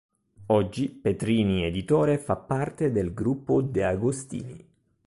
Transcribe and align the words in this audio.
Oggi 0.47 0.89
Petrini 0.89 1.63
Editore 1.63 2.17
fa 2.17 2.35
parte 2.35 2.91
del 2.91 3.13
Gruppo 3.13 3.61
De 3.61 3.83
Agostini. 3.83 4.67